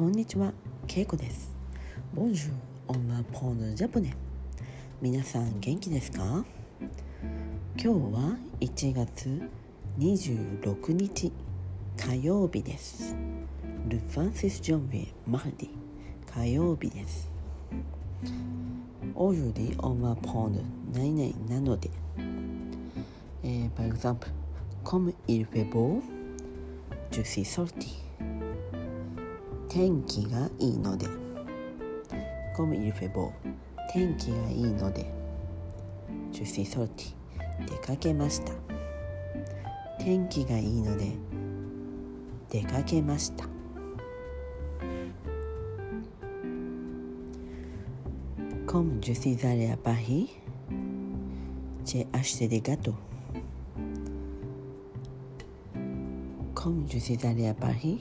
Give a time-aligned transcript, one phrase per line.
[0.00, 0.54] こんにちは、
[0.86, 1.50] けいこです。
[2.14, 2.52] ボンジュー、
[2.88, 4.16] オンマポジャポネ。
[5.02, 6.42] 皆さん元気ですか？
[7.76, 9.42] 今日は1月
[9.98, 11.30] 26日
[11.98, 13.14] 火曜日です。
[13.88, 15.70] ル・ファンシス・ジョンビー・マーディ
[16.34, 17.30] 火曜日です。
[19.14, 21.90] オジュリー・オンマポー、ないないなので。
[23.42, 24.28] えー、イザンプ、
[24.82, 26.02] コム・イル・フェボー、
[27.10, 28.09] ジューシー・ソルティー。
[29.70, 31.06] 天気がいいので。
[32.56, 33.32] ゴミルフェボー、
[33.92, 35.06] 天気がいいので。
[36.32, 38.52] ジュシーソーティ、出かけました。
[40.00, 41.12] 天気がいいので、
[42.50, 43.46] 出かけました。
[48.66, 50.30] コんジュシザレアパヒ
[51.84, 52.94] チェアシテデガト
[56.54, 58.00] コムジュシザレアパヒ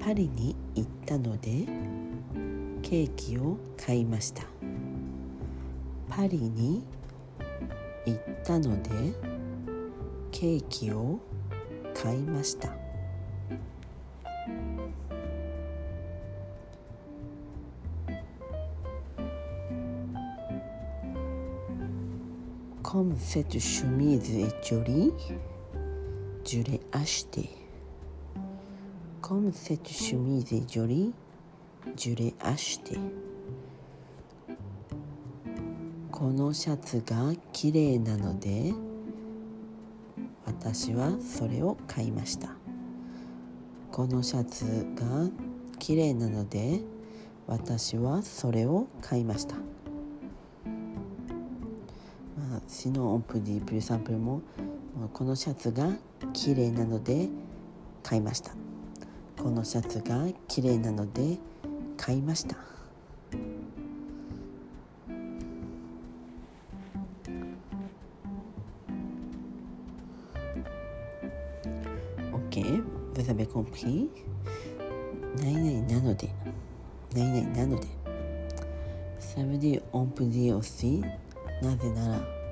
[0.00, 1.66] パリに行ったので
[2.80, 4.44] ケーキを買いました。
[6.08, 6.82] パリに
[8.06, 8.90] 行ったので
[10.30, 11.18] ケーキを
[11.94, 12.70] 買いました。
[22.82, 25.51] コムセトシュミーズエチョリー
[26.44, 27.48] ジュレア ashte.
[29.20, 30.66] Comme cette chemise est
[36.10, 38.72] このシャツが綺麗なので
[40.46, 42.50] 私はそれを買いました。
[43.92, 44.64] このシャツ
[44.96, 45.28] が
[45.78, 46.80] 綺麗なので
[47.46, 49.62] 私はそれを買いました、ま
[52.56, 54.40] あ、シノオンプディープリサンプルも
[55.12, 55.88] このシャツが
[56.32, 57.28] 綺麗なので
[58.02, 58.52] 買いました。
[59.42, 61.38] このシャツが綺麗なので
[61.96, 62.56] 買いました。
[72.32, 76.28] オッケーブザベコンプリーないないなので。
[77.14, 77.86] ないないなので。
[79.18, 81.02] Ça veut dire on peut dire
[81.62, 82.42] なぜなら。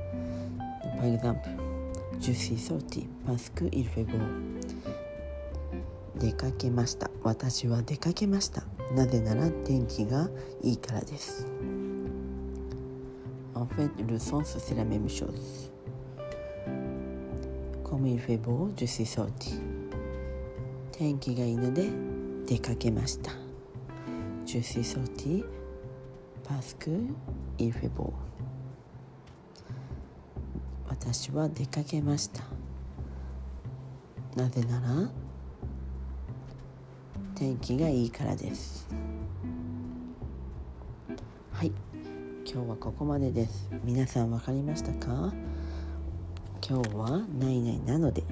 [0.96, 1.79] Par exemple
[2.20, 4.18] Je suis sorti parce qu'il fait beau
[6.18, 8.64] 出かけました私は出かけました
[8.94, 10.28] なぜなら天気が
[10.62, 11.46] いいからです
[13.54, 15.70] En fait, le sens c'est la même chose.
[17.84, 19.60] Comme il fait beau, je suis sorti.
[20.92, 21.88] 天気がいいので
[22.46, 23.32] 出かけました
[24.46, 25.44] Je suis sorti
[26.46, 28.12] parce qu'il fait beau.
[31.02, 32.42] 私は出かけました。
[34.36, 35.10] なぜなら
[37.34, 38.86] 天気がいいからです。
[41.52, 41.72] はい。
[42.44, 43.70] 今日はここまでです。
[43.82, 45.32] 皆さん分かりましたか？
[46.60, 48.22] 今日は何々なので、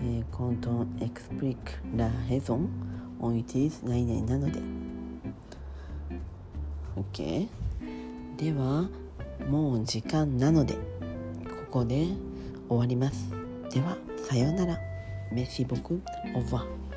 [0.00, 1.56] えー、quand on explique
[1.94, 2.68] la raison
[3.20, 4.62] on utilise 何々なので。
[7.12, 7.48] OK
[8.38, 8.88] では
[9.50, 10.99] もう時間なので。
[11.70, 12.08] こで
[12.68, 13.30] 終わります。
[13.72, 13.96] では、
[14.28, 14.78] さようなら。
[15.32, 16.02] メシボク、
[16.34, 16.89] オーバー。